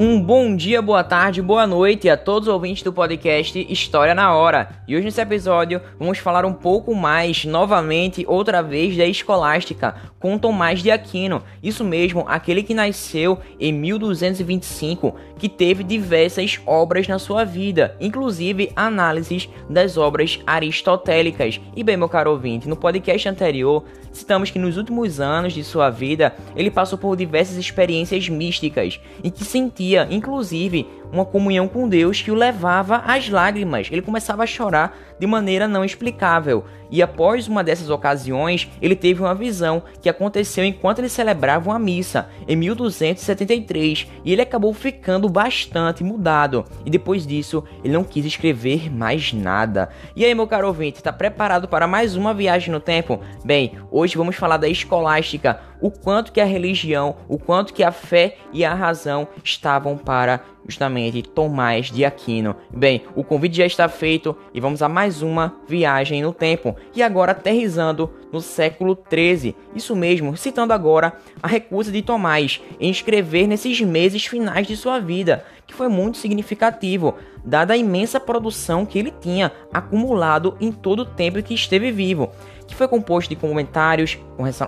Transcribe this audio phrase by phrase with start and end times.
[0.00, 4.32] Um bom dia, boa tarde, boa noite a todos os ouvintes do podcast História na
[4.32, 4.68] Hora.
[4.86, 10.38] E hoje nesse episódio vamos falar um pouco mais, novamente, outra vez, da escolástica com
[10.38, 11.42] Tomás de Aquino.
[11.62, 18.72] Isso mesmo, aquele que nasceu em 1225, que teve diversas obras na sua vida, inclusive
[18.74, 21.60] análises das obras aristotélicas.
[21.76, 25.90] E bem, meu caro ouvinte, no podcast anterior citamos que nos últimos anos de sua
[25.90, 32.20] vida ele passou por diversas experiências místicas em que sentia, inclusive, uma comunhão com Deus
[32.20, 33.88] que o levava às lágrimas.
[33.90, 36.64] Ele começava a chorar de maneira não explicável.
[36.90, 41.78] E após uma dessas ocasiões, ele teve uma visão que aconteceu enquanto ele celebrava uma
[41.78, 46.64] missa em 1273, e ele acabou ficando bastante mudado.
[46.84, 49.88] E depois disso, ele não quis escrever mais nada.
[50.16, 53.20] E aí, meu caro ouvinte, está preparado para mais uma viagem no tempo?
[53.44, 57.92] Bem, hoje vamos falar da escolástica, o quanto que a religião, o quanto que a
[57.92, 62.54] fé e a razão estavam para justamente Tomás de Aquino.
[62.70, 66.76] Bem, o convite já está feito e vamos a mais uma viagem no tempo.
[66.94, 69.56] E agora aterrizando no século 13.
[69.74, 75.00] Isso mesmo, citando agora a recusa de Tomás em escrever nesses meses finais de sua
[75.00, 81.00] vida, que foi muito significativo, dada a imensa produção que ele tinha acumulado em todo
[81.00, 82.32] o tempo que esteve vivo
[82.68, 84.18] que foi composto de comentários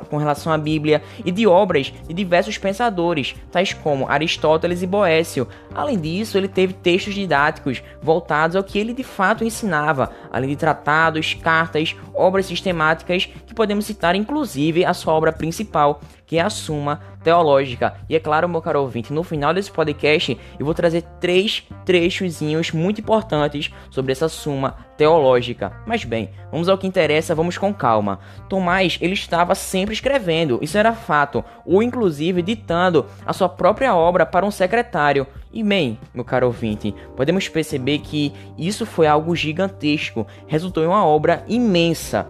[0.09, 5.47] com relação à Bíblia e de obras de diversos pensadores, tais como Aristóteles e Boécio.
[5.73, 10.57] Além disso, ele teve textos didáticos voltados ao que ele de fato ensinava, além de
[10.57, 16.49] tratados, cartas, obras sistemáticas que podemos citar inclusive a sua obra principal, que é a
[16.49, 17.95] Suma Teológica.
[18.09, 22.71] E é claro, meu caro ouvinte, no final desse podcast eu vou trazer três trechozinhos
[22.71, 25.73] muito importantes sobre essa Suma Teológica.
[25.85, 28.21] Mas bem, vamos ao que interessa, vamos com calma.
[28.49, 34.25] Tomás, ele estava sempre escrevendo, isso era fato, ou inclusive ditando a sua própria obra
[34.25, 35.27] para um secretário.
[35.53, 41.05] E bem, meu caro ouvinte, podemos perceber que isso foi algo gigantesco, resultou em uma
[41.05, 42.29] obra imensa.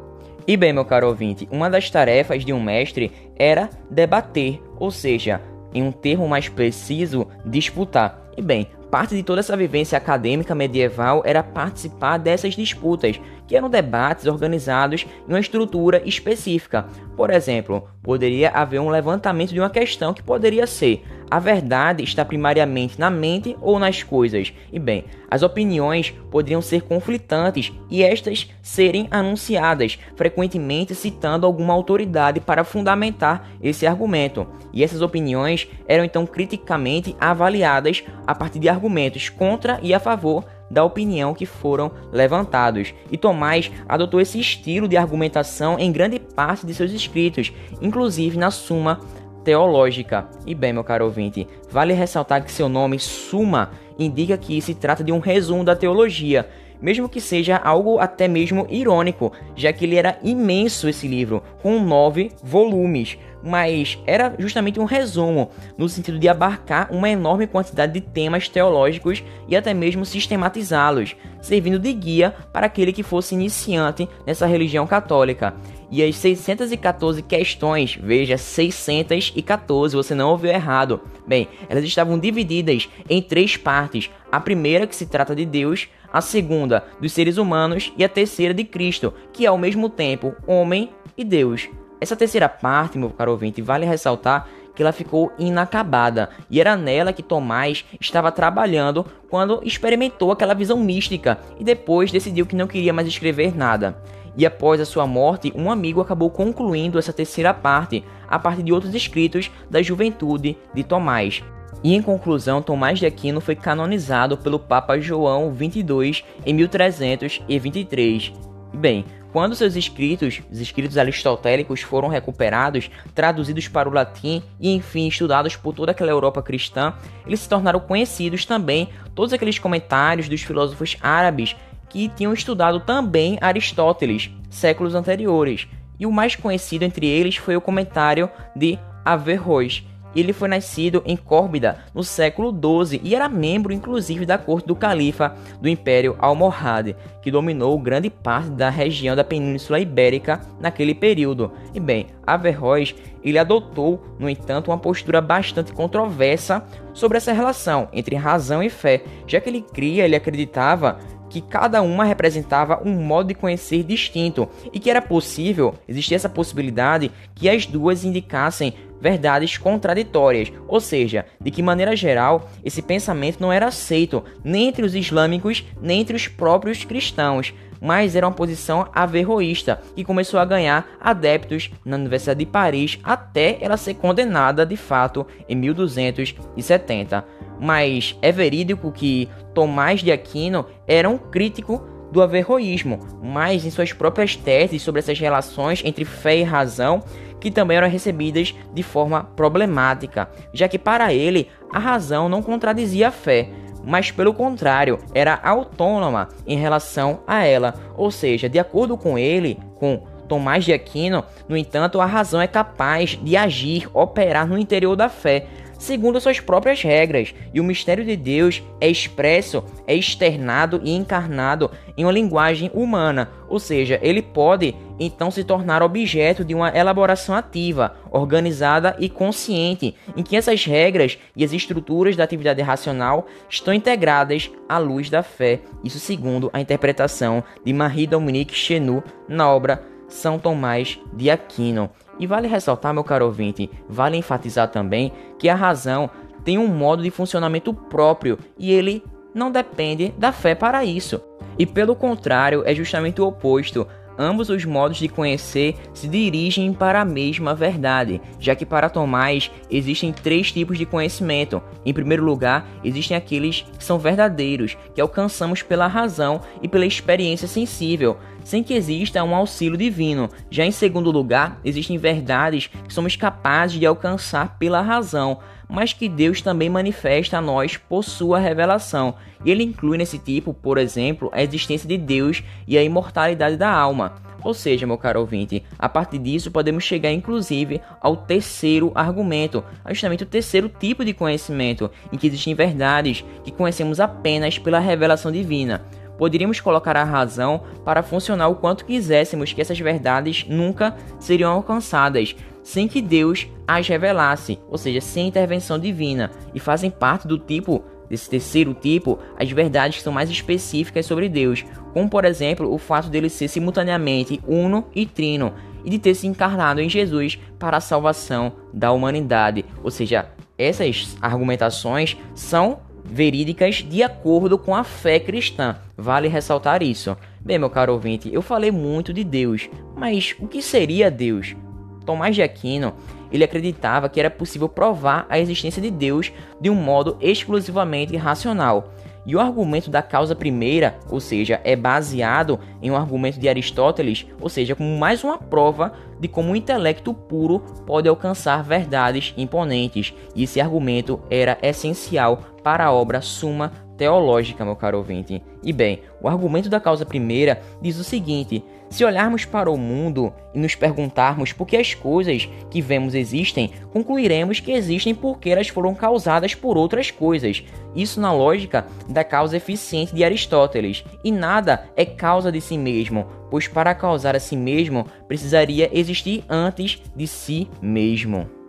[0.51, 5.41] E bem, meu caro ouvinte, uma das tarefas de um mestre era debater, ou seja,
[5.73, 8.21] em um termo mais preciso, disputar.
[8.37, 13.69] E bem, parte de toda essa vivência acadêmica medieval era participar dessas disputas, que eram
[13.69, 16.87] debates organizados em uma estrutura específica.
[17.17, 22.25] Por exemplo, poderia haver um levantamento de uma questão que poderia ser a verdade está
[22.25, 24.53] primariamente na mente ou nas coisas?
[24.73, 32.41] E bem, as opiniões poderiam ser conflitantes e estas serem anunciadas, frequentemente citando alguma autoridade
[32.41, 34.45] para fundamentar esse argumento.
[34.73, 40.45] E essas opiniões eram então criticamente avaliadas a partir de argumentos contra e a favor
[40.71, 42.95] da opinião que foram levantados.
[43.11, 48.51] E Tomás adotou esse estilo de argumentação em grande parte de seus escritos, inclusive na
[48.51, 49.01] Suma
[49.45, 50.29] teológica.
[50.47, 55.03] E bem, meu caro ouvinte, vale ressaltar que seu nome Suma indica que se trata
[55.03, 56.49] de um resumo da teologia,
[56.81, 61.79] mesmo que seja algo até mesmo irônico, já que ele era imenso esse livro, com
[61.81, 68.01] nove volumes mas era justamente um resumo, no sentido de abarcar uma enorme quantidade de
[68.01, 74.47] temas teológicos e até mesmo sistematizá-los, servindo de guia para aquele que fosse iniciante nessa
[74.47, 75.55] religião católica.
[75.91, 81.01] E as 614 questões, veja, 614, você não ouviu errado.
[81.27, 84.09] Bem, elas estavam divididas em três partes.
[84.31, 88.55] A primeira que se trata de Deus, a segunda dos seres humanos e a terceira
[88.55, 91.69] de Cristo, que é ao mesmo tempo homem e Deus.
[92.01, 97.13] Essa terceira parte, meu caro ouvinte, vale ressaltar que ela ficou inacabada e era nela
[97.13, 102.93] que Tomás estava trabalhando quando experimentou aquela visão mística e depois decidiu que não queria
[102.93, 104.01] mais escrever nada.
[104.37, 108.73] E após a sua morte, um amigo acabou concluindo essa terceira parte a partir de
[108.73, 111.43] outros escritos da juventude de Tomás.
[111.83, 118.33] E em conclusão, Tomás de Aquino foi canonizado pelo Papa João XXII em 1323.
[118.73, 125.07] Bem, quando seus escritos, os escritos aristotélicos, foram recuperados, traduzidos para o latim e enfim
[125.09, 126.95] estudados por toda aquela Europa cristã,
[127.27, 131.57] eles se tornaram conhecidos também todos aqueles comentários dos filósofos árabes
[131.89, 135.67] que tinham estudado também Aristóteles séculos anteriores.
[135.99, 139.85] E o mais conhecido entre eles foi o comentário de Averroes,
[140.15, 144.77] ele foi nascido em Córbida no século XII e era membro inclusive da corte do
[144.77, 151.53] califa do Império Almohade, que dominou grande parte da região da Península Ibérica naquele período.
[151.75, 156.65] E bem, Averroes ele adotou, no entanto, uma postura bastante controversa
[156.95, 160.99] sobre essa relação entre razão e fé, já que ele cria, ele acreditava
[161.29, 166.29] que cada uma representava um modo de conhecer distinto e que era possível, existia essa
[166.29, 173.41] possibilidade que as duas indicassem verdades contraditórias, ou seja, de que maneira geral esse pensamento
[173.41, 178.35] não era aceito nem entre os islâmicos nem entre os próprios cristãos, mas era uma
[178.35, 184.67] posição averroísta e começou a ganhar adeptos na Universidade de Paris até ela ser condenada
[184.67, 187.25] de fato em 1270.
[187.59, 193.93] Mas é verídico que Tomás de Aquino era um crítico do averroísmo, mas em suas
[193.93, 197.03] próprias teses sobre essas relações entre fé e razão,
[197.41, 203.09] que também eram recebidas de forma problemática, já que para ele a razão não contradizia
[203.09, 203.49] a fé,
[203.85, 209.59] mas pelo contrário, era autônoma em relação a ela, ou seja, de acordo com ele,
[209.77, 214.95] com Tomás de Aquino, no entanto, a razão é capaz de agir, operar no interior
[214.95, 215.47] da fé,
[215.81, 221.71] segundo suas próprias regras, e o mistério de Deus é expresso, é externado e encarnado
[221.97, 227.35] em uma linguagem humana, ou seja, ele pode então se tornar objeto de uma elaboração
[227.35, 233.73] ativa, organizada e consciente, em que essas regras e as estruturas da atividade racional estão
[233.73, 240.39] integradas à luz da fé, isso segundo a interpretação de Marie-Dominique Chenu na obra São
[240.39, 241.91] Tomás de Aquino.
[242.21, 246.11] E vale ressaltar, meu caro ouvinte, vale enfatizar também que a razão
[246.45, 249.03] tem um modo de funcionamento próprio e ele
[249.35, 251.21] não depende da fé para isso.
[251.59, 253.87] E pelo contrário, é justamente o oposto.
[254.19, 259.51] Ambos os modos de conhecer se dirigem para a mesma verdade, já que para Tomás
[259.71, 261.63] existem três tipos de conhecimento.
[261.85, 267.49] Em primeiro lugar, existem aqueles que são verdadeiros, que alcançamos pela razão e pela experiência
[267.49, 270.29] sensível, sem que exista um auxílio divino.
[270.51, 275.39] Já em segundo lugar, existem verdades que somos capazes de alcançar pela razão,
[275.71, 279.15] mas que Deus também manifesta a nós por sua revelação.
[279.45, 283.71] E ele inclui nesse tipo, por exemplo, a existência de Deus e a imortalidade da
[283.71, 284.15] alma.
[284.43, 290.23] Ou seja, meu caro ouvinte, a partir disso podemos chegar inclusive ao terceiro argumento, justamente
[290.23, 295.85] o terceiro tipo de conhecimento, em que existem verdades que conhecemos apenas pela revelação divina.
[296.21, 302.37] Poderíamos colocar a razão para funcionar o quanto quiséssemos que essas verdades nunca seriam alcançadas,
[302.63, 307.83] sem que Deus as revelasse, ou seja, sem intervenção divina, e fazem parte do tipo
[308.07, 312.77] desse terceiro tipo as verdades que são mais específicas sobre Deus, como por exemplo o
[312.77, 317.79] fato dele ser simultaneamente uno e trino e de ter se encarnado em Jesus para
[317.79, 319.65] a salvação da humanidade.
[319.83, 325.77] Ou seja, essas argumentações são verídicas de acordo com a fé cristã.
[325.97, 327.17] Vale ressaltar isso.
[327.41, 331.57] Bem, meu caro ouvinte, eu falei muito de Deus, mas o que seria Deus?
[332.05, 332.95] Tomás de Aquino,
[333.31, 338.93] ele acreditava que era possível provar a existência de Deus de um modo exclusivamente racional.
[339.27, 344.27] E o argumento da causa primeira, ou seja, é baseado em um argumento de Aristóteles,
[344.41, 350.15] ou seja, como mais uma prova de como o intelecto puro pode alcançar verdades imponentes.
[350.35, 355.43] E esse argumento era essencial para a obra Suma Teológica, meu caro ouvinte.
[355.63, 360.33] E bem, o argumento da causa primeira diz o seguinte: se olharmos para o mundo
[360.55, 365.69] e nos perguntarmos por que as coisas que vemos existem, concluiremos que existem porque elas
[365.69, 367.63] foram causadas por outras coisas.
[367.95, 371.05] Isso na lógica da causa eficiente de Aristóteles.
[371.23, 376.43] E nada é causa de si mesmo, pois para causar a si mesmo precisaria existir
[376.49, 378.60] antes de si mesmo.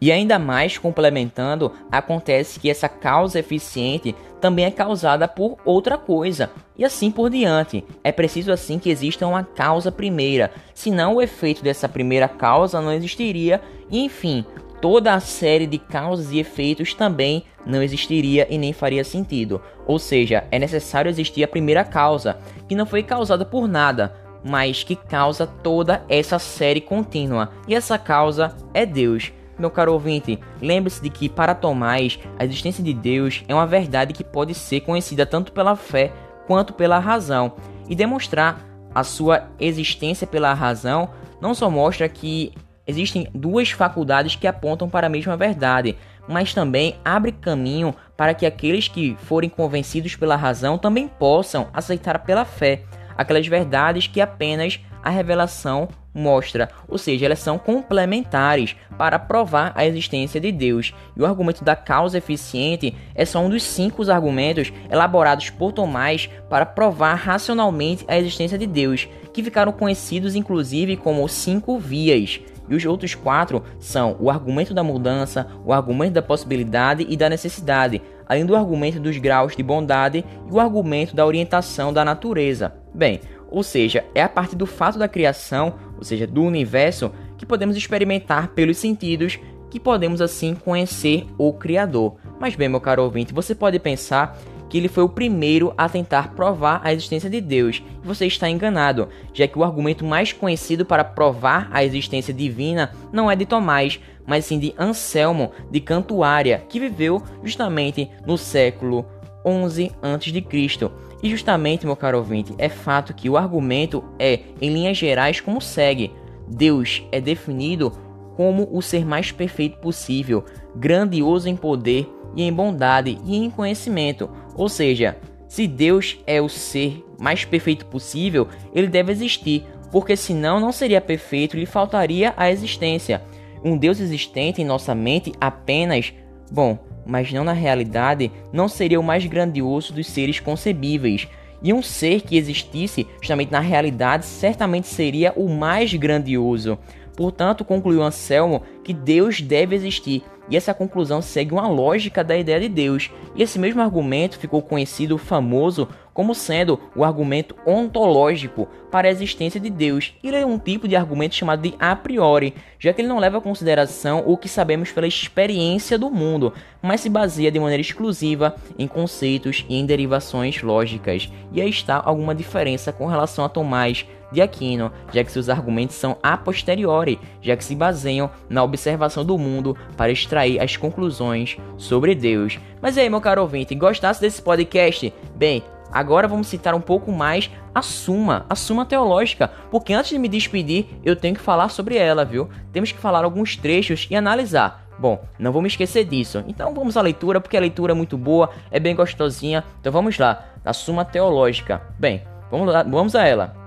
[0.00, 6.50] E ainda mais complementando, acontece que essa causa eficiente também é causada por outra coisa,
[6.76, 7.84] e assim por diante.
[8.02, 12.92] É preciso assim que exista uma causa primeira, senão o efeito dessa primeira causa não
[12.92, 14.44] existiria, e enfim,
[14.82, 19.62] toda a série de causas e efeitos também não existiria e nem faria sentido.
[19.86, 22.36] Ou seja, é necessário existir a primeira causa,
[22.68, 24.14] que não foi causada por nada,
[24.44, 29.32] mas que causa toda essa série contínua, e essa causa é Deus.
[29.58, 34.12] Meu caro ouvinte, lembre-se de que para Tomás, a existência de Deus é uma verdade
[34.12, 36.12] que pode ser conhecida tanto pela fé
[36.46, 37.54] quanto pela razão,
[37.88, 38.60] e demonstrar
[38.94, 42.52] a sua existência pela razão não só mostra que
[42.86, 45.96] existem duas faculdades que apontam para a mesma verdade,
[46.28, 52.18] mas também abre caminho para que aqueles que forem convencidos pela razão também possam aceitar
[52.20, 52.82] pela fé
[53.16, 59.84] aquelas verdades que apenas a revelação mostra, ou seja, elas são complementares para provar a
[59.84, 60.94] existência de Deus.
[61.16, 66.30] E o argumento da causa eficiente é só um dos cinco argumentos elaborados por Tomás
[66.48, 72.40] para provar racionalmente a existência de Deus, que ficaram conhecidos inclusive como cinco vias.
[72.68, 77.28] E os outros quatro são o argumento da mudança, o argumento da possibilidade e da
[77.28, 82.72] necessidade, além do argumento dos graus de bondade e o argumento da orientação da natureza.
[82.94, 87.46] Bem, ou seja, é a partir do fato da criação, ou seja, do universo, que
[87.46, 89.38] podemos experimentar pelos sentidos
[89.70, 92.16] que podemos assim conhecer o Criador.
[92.38, 96.34] Mas bem, meu caro ouvinte, você pode pensar que ele foi o primeiro a tentar
[96.34, 97.82] provar a existência de Deus.
[98.02, 102.92] E você está enganado, já que o argumento mais conhecido para provar a existência divina
[103.10, 109.06] não é de Tomás, mas sim de Anselmo de Cantuária, que viveu justamente no século
[109.44, 110.90] 11 a.C.
[111.24, 115.58] E justamente, meu caro ouvinte, é fato que o argumento é, em linhas gerais, como
[115.58, 116.12] segue:
[116.46, 117.90] Deus é definido
[118.36, 120.44] como o ser mais perfeito possível,
[120.76, 124.28] grandioso em poder e em bondade e em conhecimento.
[124.54, 125.16] Ou seja,
[125.48, 131.00] se Deus é o ser mais perfeito possível, ele deve existir, porque senão não seria
[131.00, 133.22] perfeito e lhe faltaria a existência.
[133.64, 136.12] Um Deus existente em nossa mente apenas,
[136.52, 141.28] bom, mas não na realidade, não seria o mais grandioso dos seres concebíveis.
[141.62, 146.78] E um ser que existisse justamente na realidade certamente seria o mais grandioso.
[147.16, 152.60] Portanto, concluiu Anselmo que Deus deve existir, e essa conclusão segue uma lógica da ideia
[152.60, 153.10] de Deus.
[153.34, 159.58] E esse mesmo argumento ficou conhecido famoso como sendo o argumento ontológico para a existência
[159.58, 160.14] de Deus.
[160.22, 163.38] Ele é um tipo de argumento chamado de a priori, já que ele não leva
[163.38, 168.54] em consideração o que sabemos pela experiência do mundo, mas se baseia de maneira exclusiva
[168.78, 171.28] em conceitos e em derivações lógicas.
[171.52, 175.96] E aí está alguma diferença com relação a Tomás de Aquino, já que seus argumentos
[175.96, 181.56] são a posteriori, já que se baseiam na observação do mundo para extrair as conclusões
[181.78, 182.58] sobre Deus.
[182.82, 185.12] Mas aí, meu caro ouvinte, gostasse desse podcast?
[185.34, 185.62] Bem,
[185.92, 190.26] Agora vamos citar um pouco mais a Suma, a Suma Teológica, porque antes de me
[190.26, 192.48] despedir, eu tenho que falar sobre ela, viu?
[192.72, 194.88] Temos que falar alguns trechos e analisar.
[194.98, 196.42] Bom, não vou me esquecer disso.
[196.48, 199.62] Então vamos à leitura, porque a leitura é muito boa, é bem gostosinha.
[199.80, 201.80] Então vamos lá, a Suma Teológica.
[201.96, 203.63] Bem, vamos, lá, vamos a ela.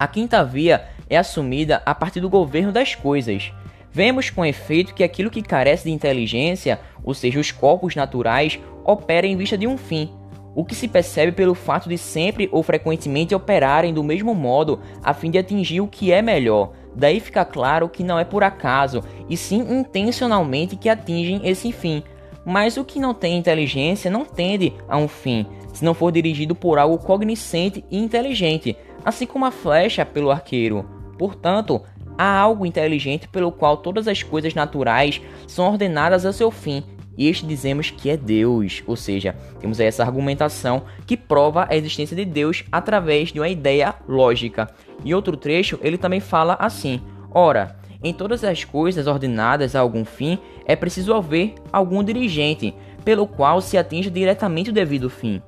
[0.00, 3.52] A quinta via é assumida a partir do governo das coisas.
[3.92, 9.26] Vemos com efeito que aquilo que carece de inteligência, ou seja, os corpos naturais, opera
[9.26, 10.10] em vista de um fim,
[10.54, 15.12] o que se percebe pelo fato de sempre ou frequentemente operarem do mesmo modo a
[15.12, 16.72] fim de atingir o que é melhor.
[16.96, 22.02] Daí fica claro que não é por acaso, e sim intencionalmente que atingem esse fim.
[22.42, 26.54] Mas o que não tem inteligência não tende a um fim, se não for dirigido
[26.54, 30.84] por algo cognoscente e inteligente, assim como a flecha pelo arqueiro.
[31.18, 31.82] Portanto,
[32.16, 36.84] há algo inteligente pelo qual todas as coisas naturais são ordenadas a seu fim,
[37.20, 41.76] e este dizemos que é Deus, ou seja, temos aí essa argumentação que prova a
[41.76, 44.70] existência de Deus através de uma ideia lógica.
[45.04, 50.02] Em outro trecho, ele também fala assim: Ora, em todas as coisas ordenadas a algum
[50.02, 55.42] fim, é preciso haver algum dirigente, pelo qual se atinja diretamente o devido fim.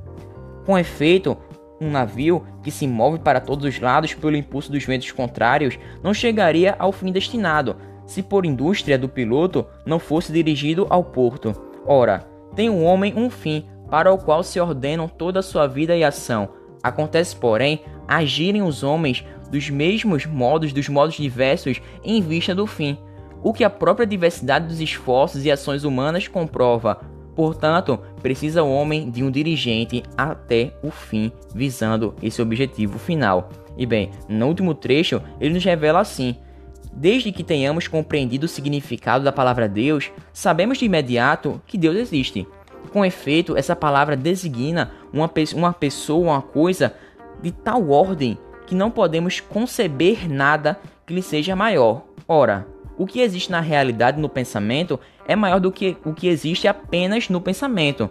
[0.66, 1.38] Com efeito,
[1.82, 6.14] um navio que se move para todos os lados pelo impulso dos ventos contrários não
[6.14, 11.52] chegaria ao fim destinado, se por indústria do piloto não fosse dirigido ao porto.
[11.86, 15.66] Ora, tem o um homem um fim para o qual se ordenam toda a sua
[15.66, 16.48] vida e ação.
[16.82, 22.96] Acontece, porém, agirem os homens dos mesmos modos, dos modos diversos, em vista do fim,
[23.42, 27.00] o que a própria diversidade dos esforços e ações humanas comprova.
[27.34, 33.48] Portanto, precisa o homem de um dirigente até o fim, visando esse objetivo final.
[33.76, 36.36] E bem, no último trecho, ele nos revela assim:
[36.92, 42.46] Desde que tenhamos compreendido o significado da palavra Deus, sabemos de imediato que Deus existe.
[42.92, 46.94] Com efeito, essa palavra designa uma, pe uma pessoa, uma coisa
[47.40, 48.36] de tal ordem
[48.66, 52.02] que não podemos conceber nada que lhe seja maior.
[52.28, 56.66] Ora, o que existe na realidade no pensamento é maior do que o que existe
[56.68, 58.10] apenas no pensamento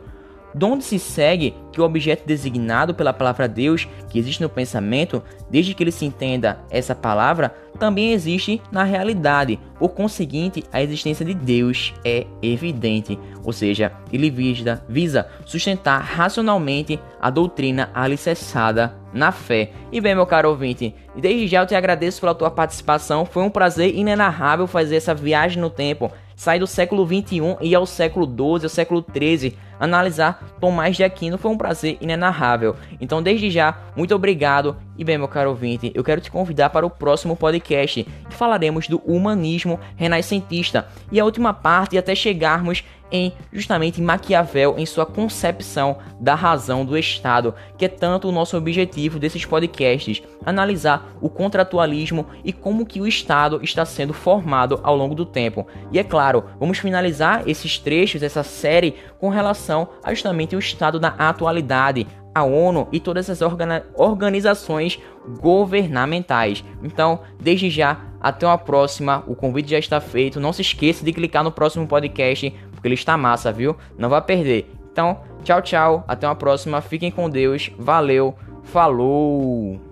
[0.53, 5.73] donde se segue que o objeto designado pela palavra Deus, que existe no pensamento, desde
[5.73, 9.59] que ele se entenda essa palavra, também existe na realidade.
[9.79, 16.99] Por conseguinte, a existência de Deus é evidente, ou seja, ele visa, visa sustentar racionalmente
[17.19, 19.71] a doutrina alicerçada na fé.
[19.91, 23.49] E bem, meu caro ouvinte, desde já eu te agradeço pela tua participação, foi um
[23.49, 28.65] prazer inenarrável fazer essa viagem no tempo sair do século 21 e ao século 12,
[28.65, 32.75] ao século 13, analisar Tomás de Aquino foi um prazer inenarrável.
[33.01, 34.77] Então, desde já, muito obrigado.
[34.97, 38.87] E bem, meu caro ouvinte, eu quero te convidar para o próximo podcast, que falaremos
[38.87, 45.97] do humanismo renascentista e a última parte até chegarmos em justamente Maquiavel em sua concepção
[46.19, 52.25] da razão do Estado, que é tanto o nosso objetivo desses podcasts, analisar o contratualismo
[52.43, 55.67] e como que o Estado está sendo formado ao longo do tempo.
[55.91, 59.70] E é claro, vamos finalizar esses trechos, essa série, com relação
[60.03, 63.47] a justamente o Estado na atualidade, a ONU e todas essas
[63.95, 64.99] organizações
[65.39, 66.63] governamentais.
[66.81, 69.23] Então, desde já, até uma próxima.
[69.27, 70.39] O convite já está feito.
[70.39, 73.75] Não se esqueça de clicar no próximo podcast, porque ele está massa, viu?
[73.97, 74.71] Não vai perder.
[74.91, 76.03] Então, tchau, tchau.
[76.07, 76.81] Até uma próxima.
[76.81, 77.71] Fiquem com Deus.
[77.77, 78.35] Valeu.
[78.63, 79.90] Falou.